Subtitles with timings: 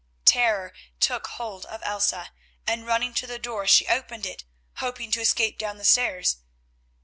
[0.25, 2.31] Terror took hold of Elsa,
[2.65, 4.45] and running to the door she opened it
[4.77, 6.37] hoping to escape down the stairs.